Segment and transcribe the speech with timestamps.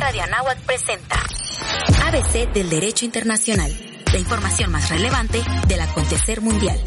[0.00, 1.16] Radio Anáhuac presenta
[2.06, 3.70] ABC del Derecho Internacional,
[4.10, 6.78] la información más relevante del acontecer mundial.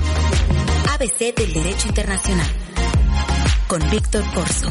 [0.91, 2.47] ABC del Derecho Internacional,
[3.67, 4.67] con Víctor Corso.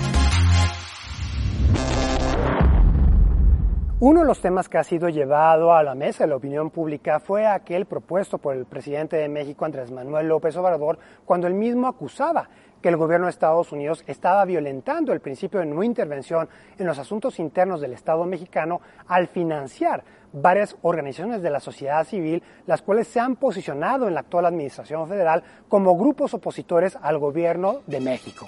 [4.01, 7.21] Uno de los temas que ha sido llevado a la mesa de la opinión pública
[7.21, 11.87] fue aquel propuesto por el presidente de México, Andrés Manuel López Obrador, cuando él mismo
[11.87, 12.49] acusaba
[12.83, 16.99] que el gobierno de Estados Unidos estaba violentando el principio de no intervención en los
[16.99, 23.07] asuntos internos del Estado mexicano al financiar varias organizaciones de la sociedad civil, las cuales
[23.09, 28.47] se han posicionado en la actual Administración Federal como grupos opositores al gobierno de México.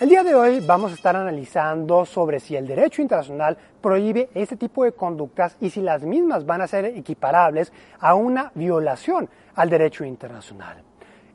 [0.00, 4.56] El día de hoy vamos a estar analizando sobre si el derecho internacional prohíbe este
[4.56, 9.68] tipo de conductas y si las mismas van a ser equiparables a una violación al
[9.68, 10.87] derecho internacional.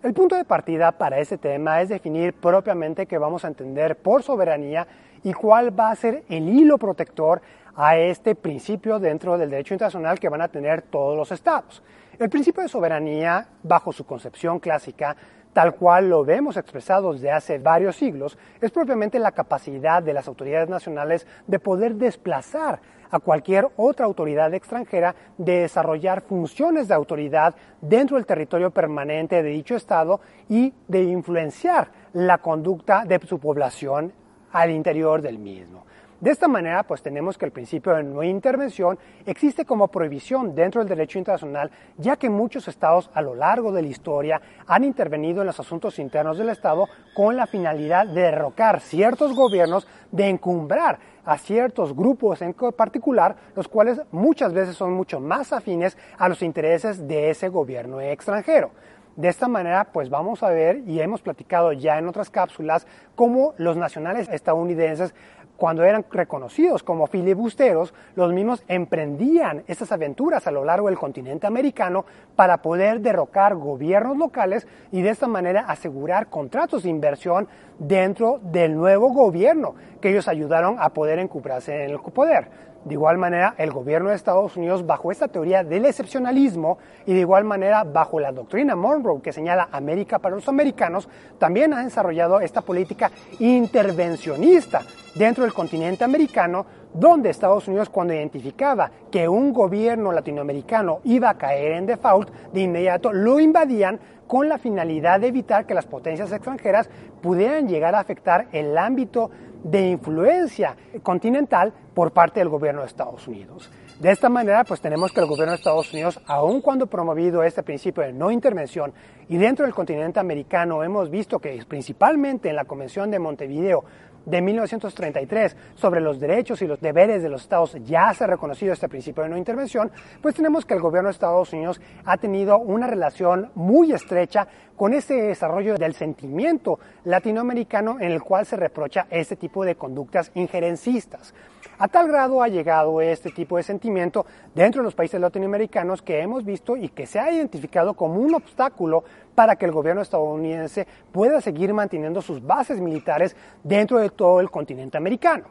[0.03, 4.21] El punto de partida para este tema es definir propiamente qué vamos a entender por
[4.21, 4.85] soberanía
[5.23, 7.41] y cuál va a ser el hilo protector
[7.73, 11.81] a este principio dentro del derecho internacional que van a tener todos los estados.
[12.19, 15.15] El principio de soberanía, bajo su concepción clásica,
[15.53, 20.27] tal cual lo vemos expresado desde hace varios siglos, es propiamente la capacidad de las
[20.27, 27.53] autoridades nacionales de poder desplazar a cualquier otra autoridad extranjera de desarrollar funciones de autoridad
[27.79, 34.11] dentro del territorio permanente de dicho Estado y de influenciar la conducta de su población
[34.51, 35.85] al interior del mismo.
[36.23, 40.79] De esta manera, pues tenemos que el principio de no intervención existe como prohibición dentro
[40.79, 45.41] del derecho internacional, ya que muchos estados a lo largo de la historia han intervenido
[45.41, 50.97] en los asuntos internos del Estado con la finalidad de derrocar ciertos gobiernos, de encumbrar
[51.25, 56.41] a ciertos grupos en particular, los cuales muchas veces son mucho más afines a los
[56.41, 58.71] intereses de ese gobierno extranjero.
[59.17, 63.53] De esta manera, pues vamos a ver, y hemos platicado ya en otras cápsulas, cómo
[63.57, 65.13] los nacionales estadounidenses
[65.57, 71.47] cuando eran reconocidos como filibusteros, los mismos emprendían estas aventuras a lo largo del continente
[71.47, 77.47] americano para poder derrocar gobiernos locales y de esta manera asegurar contratos de inversión
[77.79, 82.72] dentro del nuevo gobierno que ellos ayudaron a poder encumbrarse en el poder.
[82.85, 87.21] De igual manera, el gobierno de Estados Unidos, bajo esta teoría del excepcionalismo y de
[87.21, 91.07] igual manera bajo la doctrina Monroe que señala América para los americanos,
[91.39, 94.81] también ha desarrollado esta política intervencionista
[95.15, 101.37] dentro del continente americano, donde Estados Unidos cuando identificaba que un gobierno latinoamericano iba a
[101.37, 106.31] caer en default, de inmediato lo invadían con la finalidad de evitar que las potencias
[106.31, 106.89] extranjeras
[107.21, 109.29] pudieran llegar a afectar el ámbito
[109.63, 113.71] de influencia continental por parte del gobierno de Estados Unidos.
[113.99, 117.63] De esta manera, pues tenemos que el gobierno de Estados Unidos, aun cuando promovido este
[117.63, 118.93] principio de no intervención,
[119.29, 123.85] y dentro del continente americano hemos visto que principalmente en la Convención de Montevideo
[124.25, 128.73] de 1933 sobre los derechos y los deberes de los estados ya se ha reconocido
[128.73, 129.91] este principio de no intervención,
[130.21, 134.93] pues tenemos que el gobierno de Estados Unidos ha tenido una relación muy estrecha con
[134.93, 141.33] ese desarrollo del sentimiento latinoamericano en el cual se reprocha este tipo de conductas injerencistas.
[141.79, 146.21] A tal grado ha llegado este tipo de sentimiento dentro de los países latinoamericanos que
[146.21, 149.03] hemos visto y que se ha identificado como un obstáculo
[149.33, 154.51] para que el gobierno estadounidense pueda seguir manteniendo sus bases militares dentro de todo el
[154.51, 155.45] continente americano.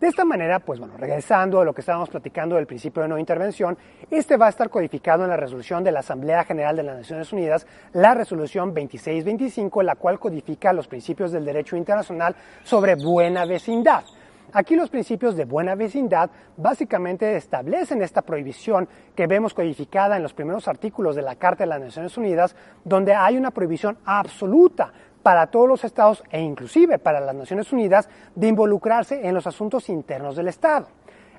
[0.00, 3.18] De esta manera, pues bueno, regresando a lo que estábamos platicando del principio de no
[3.18, 3.78] intervención,
[4.10, 7.32] este va a estar codificado en la resolución de la Asamblea General de las Naciones
[7.32, 14.04] Unidas, la resolución 2625, la cual codifica los principios del derecho internacional sobre buena vecindad.
[14.52, 20.34] Aquí los principios de buena vecindad básicamente establecen esta prohibición que vemos codificada en los
[20.34, 22.54] primeros artículos de la Carta de las Naciones Unidas,
[22.84, 24.92] donde hay una prohibición absoluta
[25.22, 29.88] para todos los estados e inclusive para las Naciones Unidas de involucrarse en los asuntos
[29.88, 30.86] internos del Estado.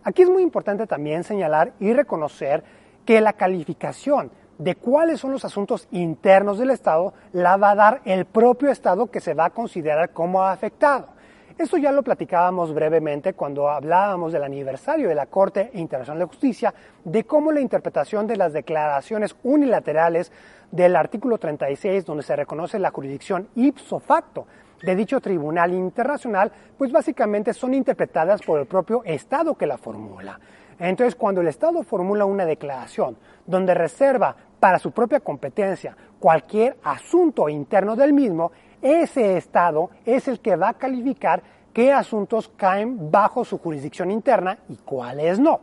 [0.04, 2.64] Aquí es muy importante también señalar y reconocer
[3.06, 8.02] que la calificación de cuáles son los asuntos internos del Estado la va a dar
[8.06, 11.08] el propio Estado que se va a considerar como afectado.
[11.58, 16.72] Esto ya lo platicábamos brevemente cuando hablábamos del aniversario de la Corte Internacional de Justicia,
[17.04, 20.32] de cómo la interpretación de las declaraciones unilaterales
[20.72, 24.46] del artículo 36, donde se reconoce la jurisdicción ipso facto
[24.84, 30.40] de dicho tribunal internacional, pues básicamente son interpretadas por el propio Estado que la formula.
[30.78, 33.18] Entonces, cuando el Estado formula una declaración
[33.48, 38.52] donde reserva para su propia competencia cualquier asunto interno del mismo,
[38.88, 41.44] ese Estado es el que va a calificar
[41.74, 45.62] qué asuntos caen bajo su jurisdicción interna y cuáles no.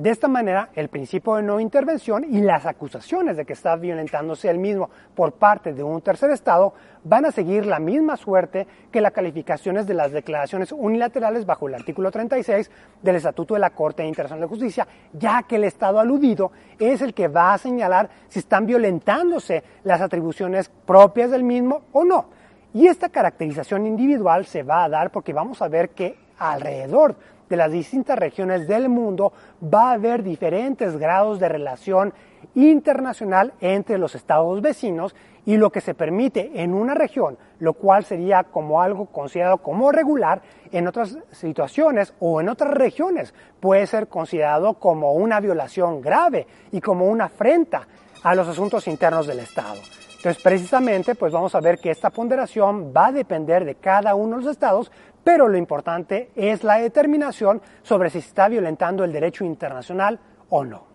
[0.00, 4.48] De esta manera, el principio de no intervención y las acusaciones de que está violentándose
[4.48, 6.72] el mismo por parte de un tercer Estado
[7.04, 11.74] van a seguir la misma suerte que las calificaciones de las declaraciones unilaterales bajo el
[11.74, 12.70] artículo 36
[13.02, 17.12] del Estatuto de la Corte Internacional de Justicia, ya que el Estado aludido es el
[17.12, 22.39] que va a señalar si están violentándose las atribuciones propias del mismo o no.
[22.72, 27.16] Y esta caracterización individual se va a dar porque vamos a ver que alrededor
[27.48, 29.32] de las distintas regiones del mundo
[29.62, 32.14] va a haber diferentes grados de relación
[32.54, 38.04] internacional entre los estados vecinos y lo que se permite en una región, lo cual
[38.04, 43.34] sería como algo considerado como regular, en otras situaciones o en otras regiones.
[43.58, 47.88] Puede ser considerado como una violación grave y como una afrenta
[48.22, 49.80] a los asuntos internos del Estado.
[50.16, 54.36] Entonces, precisamente, pues vamos a ver que esta ponderación va a depender de cada uno
[54.36, 54.92] de los estados,
[55.24, 60.18] pero lo importante es la determinación sobre si se está violentando el derecho internacional
[60.50, 60.90] o no.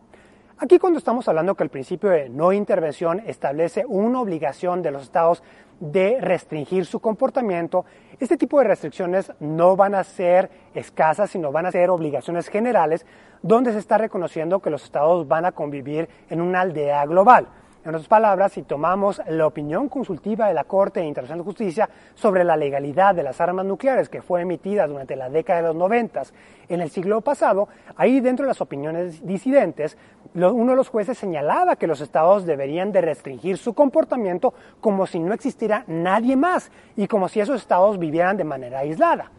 [0.58, 5.04] Aquí cuando estamos hablando que el principio de no intervención establece una obligación de los
[5.04, 5.44] estados
[5.80, 7.86] de restringir su comportamiento,
[8.20, 13.06] este tipo de restricciones no van a ser escasas, sino van a ser obligaciones generales,
[13.42, 17.48] donde se está reconociendo que los estados van a convivir en una aldea global.
[17.86, 22.44] En otras palabras, si tomamos la opinión consultiva de la Corte Internacional de Justicia sobre
[22.44, 26.24] la legalidad de las armas nucleares que fue emitida durante la década de los 90
[26.68, 30.00] en el siglo pasado, ahí dentro de las opiniones disidentes,
[30.34, 35.20] uno de los jueces señalaba que los estados deberían de restringir su comportamiento como si
[35.20, 39.30] no existiera nadie más y como si esos estados vivieran de manera aislada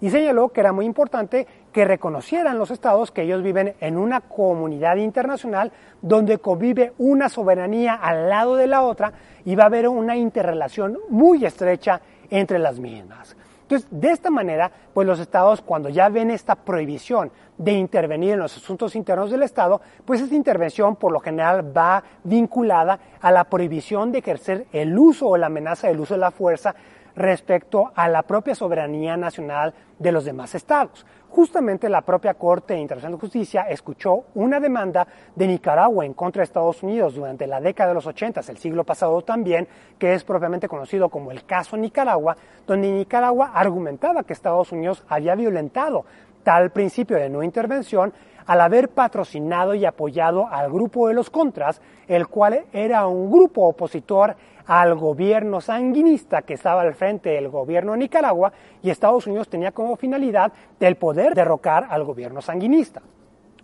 [0.00, 4.20] y señaló que era muy importante que reconocieran los estados que ellos viven en una
[4.20, 9.12] comunidad internacional donde convive una soberanía al lado de la otra
[9.44, 12.00] y va a haber una interrelación muy estrecha
[12.30, 13.36] entre las mismas.
[13.62, 18.40] Entonces, de esta manera, pues los estados cuando ya ven esta prohibición de intervenir en
[18.40, 23.44] los asuntos internos del estado, pues esta intervención por lo general va vinculada a la
[23.44, 26.74] prohibición de ejercer el uso o la amenaza del uso de la fuerza
[27.16, 31.06] respecto a la propia soberanía nacional de los demás estados.
[31.28, 36.44] Justamente la propia Corte Internacional de Justicia escuchó una demanda de Nicaragua en contra de
[36.44, 39.66] Estados Unidos durante la década de los 80, el siglo pasado también,
[39.98, 45.34] que es propiamente conocido como el caso Nicaragua, donde Nicaragua argumentaba que Estados Unidos había
[45.34, 46.04] violentado
[46.44, 48.12] tal principio de no intervención
[48.46, 53.66] al haber patrocinado y apoyado al grupo de los Contras, el cual era un grupo
[53.66, 58.52] opositor al gobierno sanguinista que estaba al frente del gobierno de Nicaragua
[58.82, 63.02] y Estados Unidos tenía como finalidad el poder derrocar al gobierno sanguinista.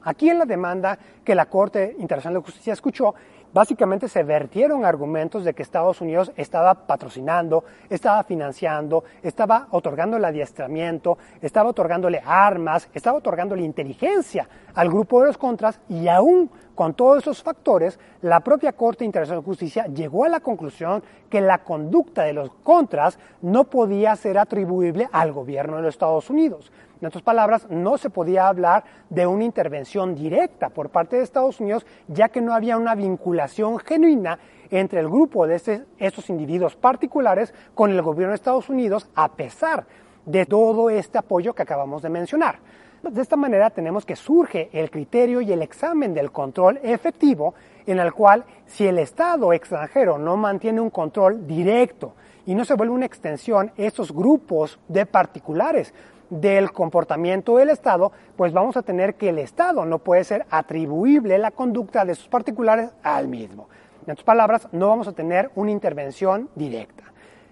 [0.03, 3.15] Aquí en la demanda que la Corte Internacional de Justicia escuchó,
[3.53, 10.25] básicamente se vertieron argumentos de que Estados Unidos estaba patrocinando, estaba financiando, estaba otorgando el
[10.25, 16.95] adiestramiento, estaba otorgándole armas, estaba otorgándole inteligencia al grupo de los contras y aún con
[16.95, 21.59] todos esos factores, la propia Corte Internacional de Justicia llegó a la conclusión que la
[21.59, 26.73] conducta de los contras no podía ser atribuible al gobierno de los Estados Unidos.
[27.01, 31.59] En otras palabras, no se podía hablar de una intervención directa por parte de Estados
[31.59, 34.39] Unidos, ya que no había una vinculación genuina
[34.71, 39.33] entre el grupo de este, estos individuos particulares con el gobierno de Estados Unidos, a
[39.33, 39.87] pesar
[40.27, 42.59] de todo este apoyo que acabamos de mencionar.
[43.03, 47.55] De esta manera tenemos que surge el criterio y el examen del control efectivo,
[47.87, 52.13] en el cual si el Estado extranjero no mantiene un control directo
[52.45, 55.95] y no se vuelve una extensión estos grupos de particulares
[56.31, 61.37] del comportamiento del Estado, pues vamos a tener que el Estado no puede ser atribuible
[61.39, 63.69] la conducta de sus particulares al mismo.
[64.07, 67.05] En otras palabras, no vamos a tener una intervención directa.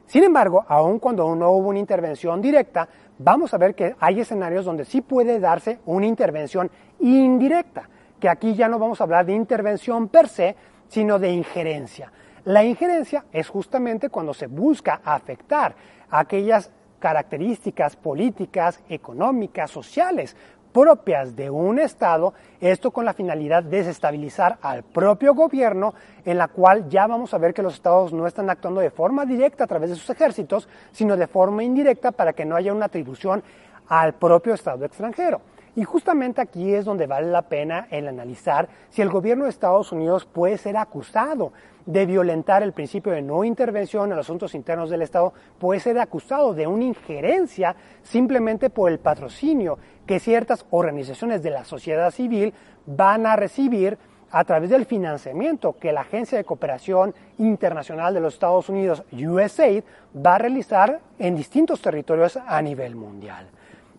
[0.06, 4.64] Sin embargo, aun cuando no hubo una intervención directa, vamos a ver que hay escenarios
[4.64, 6.70] donde sí puede darse una intervención
[7.00, 10.56] indirecta, que aquí ya no vamos a hablar de intervención per se,
[10.88, 12.10] sino de injerencia.
[12.44, 15.74] La injerencia es justamente cuando se busca afectar
[16.08, 20.36] aquellas características políticas, económicas, sociales
[20.72, 26.48] propias de un Estado, esto con la finalidad de desestabilizar al propio gobierno, en la
[26.48, 29.66] cual ya vamos a ver que los Estados no están actuando de forma directa a
[29.66, 33.42] través de sus ejércitos, sino de forma indirecta para que no haya una atribución
[33.88, 35.40] al propio Estado extranjero.
[35.78, 39.92] Y justamente aquí es donde vale la pena el analizar si el gobierno de Estados
[39.92, 41.52] Unidos puede ser acusado
[41.86, 46.00] de violentar el principio de no intervención en los asuntos internos del Estado, puede ser
[46.00, 52.52] acusado de una injerencia simplemente por el patrocinio que ciertas organizaciones de la sociedad civil
[52.84, 53.98] van a recibir
[54.32, 59.84] a través del financiamiento que la Agencia de Cooperación Internacional de los Estados Unidos, USAID,
[60.26, 63.46] va a realizar en distintos territorios a nivel mundial.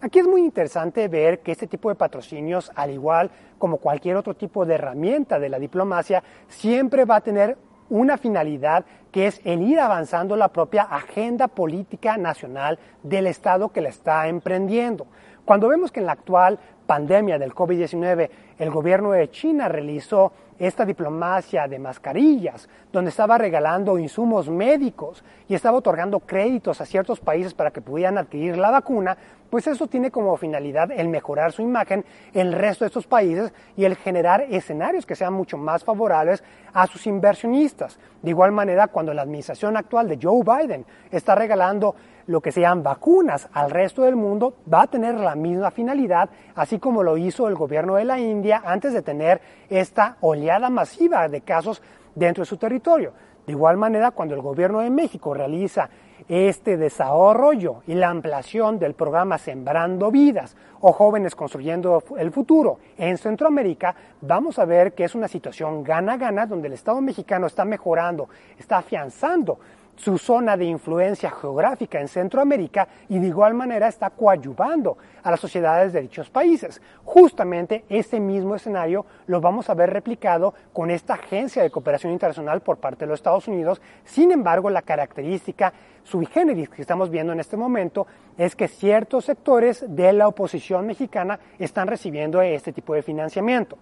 [0.01, 4.33] Aquí es muy interesante ver que este tipo de patrocinios, al igual como cualquier otro
[4.33, 7.57] tipo de herramienta de la diplomacia, siempre va a tener
[7.89, 13.81] una finalidad que es el ir avanzando la propia agenda política nacional del Estado que
[13.81, 15.05] la está emprendiendo.
[15.43, 20.85] Cuando vemos que en la actual pandemia del COVID-19 el gobierno de China realizó esta
[20.85, 27.53] diplomacia de mascarillas, donde estaba regalando insumos médicos y estaba otorgando créditos a ciertos países
[27.53, 29.17] para que pudieran adquirir la vacuna,
[29.49, 33.53] pues eso tiene como finalidad el mejorar su imagen en el resto de estos países
[33.75, 37.99] y el generar escenarios que sean mucho más favorables a sus inversionistas.
[38.21, 41.95] De igual manera, cuando la administración actual de Joe Biden está regalando
[42.27, 46.77] lo que sean vacunas al resto del mundo, va a tener la misma finalidad, así
[46.77, 51.41] como lo hizo el gobierno de la India antes de tener esta oleada masiva de
[51.41, 51.81] casos
[52.13, 53.13] dentro de su territorio.
[53.47, 55.89] De igual manera, cuando el gobierno de México realiza
[56.29, 63.17] este desarrollo y la ampliación del programa Sembrando Vidas o Jóvenes Construyendo el Futuro en
[63.17, 68.29] Centroamérica, vamos a ver que es una situación gana-gana donde el Estado mexicano está mejorando,
[68.57, 69.57] está afianzando
[69.99, 75.41] su zona de influencia geográfica en Centroamérica y de igual manera está coadyuvando a las
[75.41, 76.81] sociedades de dichos países.
[77.03, 82.61] Justamente este mismo escenario lo vamos a ver replicado con esta agencia de cooperación internacional
[82.61, 83.81] por parte de los Estados Unidos.
[84.05, 85.73] Sin embargo, la característica
[86.09, 91.39] sui que estamos viendo en este momento es que ciertos sectores de la oposición mexicana
[91.59, 93.77] están recibiendo este tipo de financiamiento.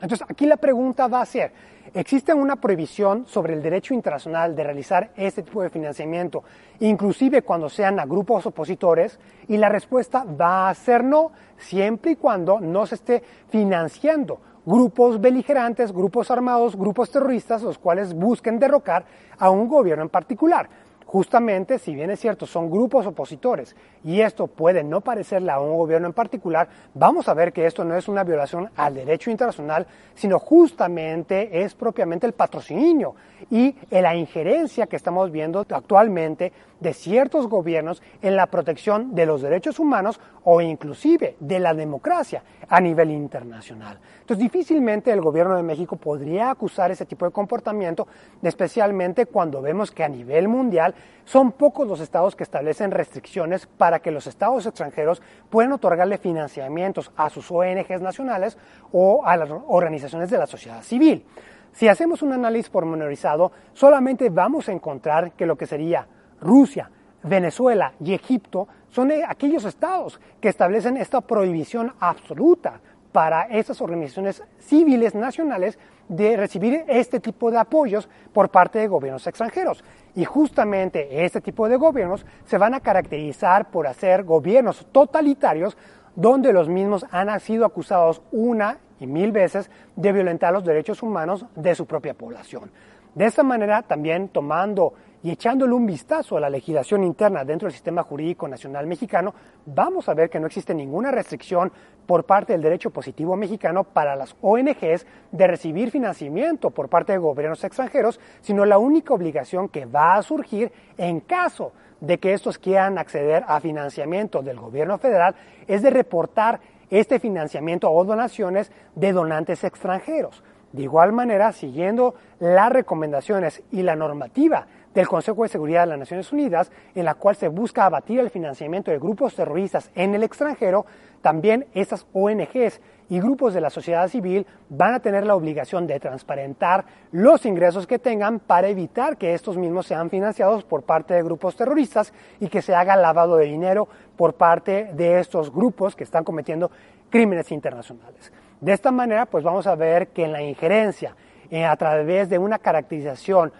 [0.00, 1.52] Entonces, aquí la pregunta va a ser,
[1.94, 6.44] ¿existe una prohibición sobre el derecho internacional de realizar este tipo de financiamiento,
[6.80, 9.18] inclusive cuando sean a grupos opositores?
[9.48, 15.20] Y la respuesta va a ser no, siempre y cuando no se esté financiando grupos
[15.20, 19.04] beligerantes, grupos armados, grupos terroristas, los cuales busquen derrocar
[19.38, 20.68] a un gobierno en particular
[21.14, 25.76] justamente, si bien es cierto, son grupos opositores y esto puede no parecerle a un
[25.76, 29.86] gobierno en particular, vamos a ver que esto no es una violación al derecho internacional,
[30.16, 33.14] sino justamente es propiamente el patrocinio
[33.48, 39.40] y la injerencia que estamos viendo actualmente de ciertos gobiernos en la protección de los
[39.40, 43.98] derechos humanos o inclusive de la democracia a nivel internacional.
[44.20, 48.06] Entonces difícilmente el gobierno de México podría acusar ese tipo de comportamiento,
[48.42, 50.94] especialmente cuando vemos que a nivel mundial
[51.24, 57.10] son pocos los estados que establecen restricciones para que los estados extranjeros puedan otorgarle financiamientos
[57.16, 58.58] a sus ONGs nacionales
[58.92, 61.24] o a las organizaciones de la sociedad civil.
[61.72, 66.06] Si hacemos un análisis pormenorizado, solamente vamos a encontrar que lo que sería
[66.40, 66.90] Rusia,
[67.22, 72.80] Venezuela y Egipto son aquellos estados que establecen esta prohibición absoluta
[73.14, 75.78] para estas organizaciones civiles nacionales
[76.08, 79.84] de recibir este tipo de apoyos por parte de gobiernos extranjeros.
[80.16, 85.76] Y justamente este tipo de gobiernos se van a caracterizar por hacer gobiernos totalitarios
[86.16, 91.46] donde los mismos han sido acusados una y mil veces de violentar los derechos humanos
[91.54, 92.72] de su propia población.
[93.14, 94.92] De esta manera, también tomando
[95.24, 100.06] y echándole un vistazo a la legislación interna dentro del sistema jurídico nacional mexicano, vamos
[100.10, 101.72] a ver que no existe ninguna restricción
[102.06, 107.18] por parte del derecho positivo mexicano para las ONGs de recibir financiamiento por parte de
[107.18, 112.58] gobiernos extranjeros, sino la única obligación que va a surgir en caso de que estos
[112.58, 115.34] quieran acceder a financiamiento del gobierno federal
[115.66, 120.44] es de reportar este financiamiento o donaciones de donantes extranjeros.
[120.72, 125.98] De igual manera, siguiendo las recomendaciones y la normativa del Consejo de Seguridad de las
[125.98, 130.22] Naciones Unidas, en la cual se busca abatir el financiamiento de grupos terroristas en el
[130.22, 130.86] extranjero,
[131.20, 136.00] también estas ONGs y grupos de la sociedad civil van a tener la obligación de
[136.00, 141.22] transparentar los ingresos que tengan para evitar que estos mismos sean financiados por parte de
[141.22, 146.04] grupos terroristas y que se haga lavado de dinero por parte de estos grupos que
[146.04, 146.70] están cometiendo
[147.10, 148.32] crímenes internacionales.
[148.60, 151.14] De esta manera, pues vamos a ver que en la injerencia,
[151.50, 153.52] eh, a través de una caracterización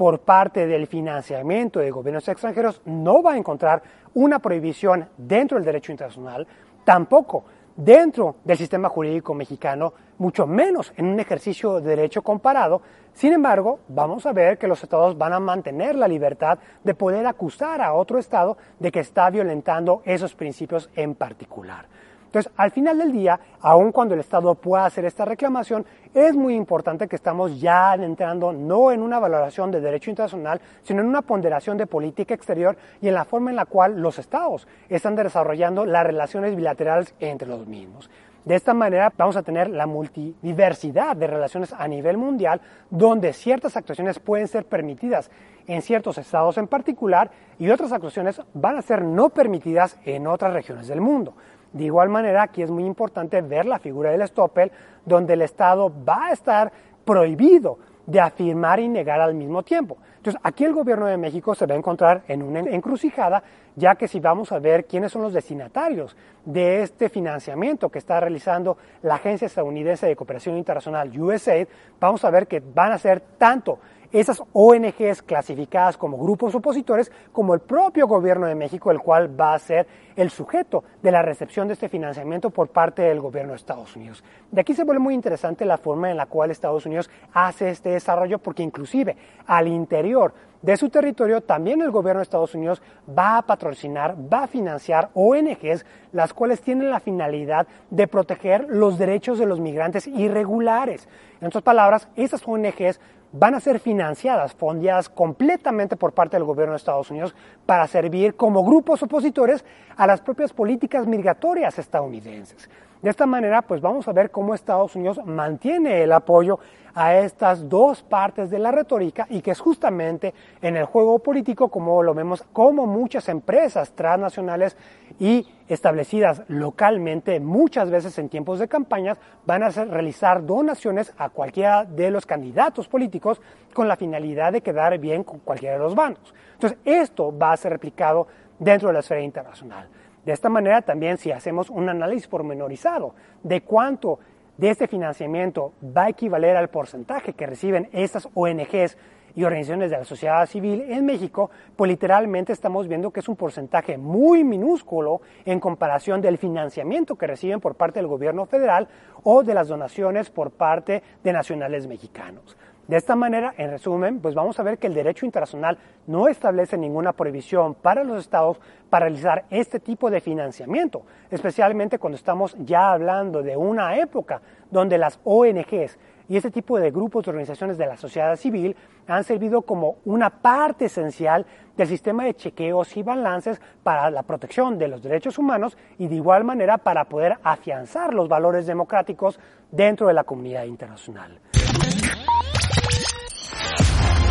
[0.00, 3.82] por parte del financiamiento de gobiernos extranjeros no va a encontrar
[4.14, 6.46] una prohibición dentro del derecho internacional,
[6.86, 7.44] tampoco
[7.76, 12.80] dentro del sistema jurídico mexicano, mucho menos en un ejercicio de derecho comparado.
[13.12, 17.26] Sin embargo, vamos a ver que los estados van a mantener la libertad de poder
[17.26, 21.84] acusar a otro estado de que está violentando esos principios en particular.
[22.30, 25.84] Entonces, al final del día, aun cuando el Estado pueda hacer esta reclamación,
[26.14, 31.00] es muy importante que estamos ya entrando no en una valoración de derecho internacional, sino
[31.00, 34.68] en una ponderación de política exterior y en la forma en la cual los Estados
[34.88, 38.08] están desarrollando las relaciones bilaterales entre los mismos.
[38.44, 42.60] De esta manera vamos a tener la multidiversidad de relaciones a nivel mundial,
[42.90, 45.32] donde ciertas actuaciones pueden ser permitidas
[45.66, 50.52] en ciertos estados en particular y otras actuaciones van a ser no permitidas en otras
[50.52, 51.34] regiones del mundo.
[51.72, 54.72] De igual manera, aquí es muy importante ver la figura del Stoppel,
[55.04, 56.72] donde el Estado va a estar
[57.04, 59.96] prohibido de afirmar y negar al mismo tiempo.
[60.16, 63.42] Entonces, aquí el gobierno de México se va a encontrar en una encrucijada,
[63.76, 68.18] ya que si vamos a ver quiénes son los destinatarios de este financiamiento que está
[68.18, 71.68] realizando la Agencia Estadounidense de Cooperación Internacional, USAID,
[72.00, 73.78] vamos a ver que van a ser tanto
[74.12, 79.54] esas ONGs clasificadas como grupos opositores, como el propio gobierno de México, el cual va
[79.54, 79.86] a ser
[80.16, 84.22] el sujeto de la recepción de este financiamiento por parte del gobierno de Estados Unidos.
[84.50, 87.90] De aquí se vuelve muy interesante la forma en la cual Estados Unidos hace este
[87.90, 93.38] desarrollo, porque inclusive al interior de su territorio, también el gobierno de Estados Unidos va
[93.38, 99.38] a patrocinar, va a financiar ONGs, las cuales tienen la finalidad de proteger los derechos
[99.38, 101.08] de los migrantes irregulares.
[101.40, 103.00] En otras palabras, esas ONGs
[103.32, 107.34] van a ser financiadas, fondeadas completamente por parte del gobierno de Estados Unidos
[107.66, 109.64] para servir como grupos opositores
[109.96, 112.68] a las propias políticas migratorias estadounidenses.
[113.02, 116.58] De esta manera, pues vamos a ver cómo Estados Unidos mantiene el apoyo
[116.94, 121.68] a estas dos partes de la retórica y que es justamente en el juego político
[121.68, 124.76] como lo vemos como muchas empresas transnacionales
[125.18, 131.84] y establecidas localmente muchas veces en tiempos de campañas van a realizar donaciones a cualquiera
[131.84, 133.40] de los candidatos políticos
[133.72, 136.34] con la finalidad de quedar bien con cualquiera de los bandos.
[136.54, 138.26] Entonces esto va a ser replicado
[138.58, 139.88] dentro de la esfera internacional.
[140.24, 144.18] De esta manera también si hacemos un análisis pormenorizado de cuánto
[144.56, 148.98] de este financiamiento va a equivaler al porcentaje que reciben estas ONGs
[149.34, 153.36] y organizaciones de la sociedad civil en México, pues literalmente estamos viendo que es un
[153.36, 158.88] porcentaje muy minúsculo en comparación del financiamiento que reciben por parte del gobierno federal
[159.22, 162.56] o de las donaciones por parte de nacionales mexicanos.
[162.90, 166.76] De esta manera, en resumen, pues vamos a ver que el derecho internacional no establece
[166.76, 168.58] ninguna prohibición para los estados
[168.90, 174.98] para realizar este tipo de financiamiento, especialmente cuando estamos ya hablando de una época donde
[174.98, 175.98] las ONGs
[176.30, 178.76] y este tipo de grupos de organizaciones de la sociedad civil
[179.08, 181.44] han servido como una parte esencial
[181.76, 186.14] del sistema de chequeos y balances para la protección de los derechos humanos y de
[186.14, 189.40] igual manera para poder afianzar los valores democráticos
[189.72, 191.40] dentro de la comunidad internacional.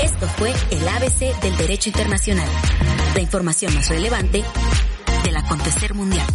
[0.02, 2.47] Esto fue el ABC del Derecho Internacional,
[3.13, 4.41] la información más relevante
[5.26, 6.28] del acontecer mundial,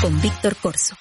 [0.00, 0.96] con Víctor Corso.